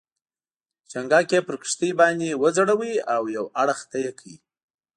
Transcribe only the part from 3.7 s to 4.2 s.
ته یې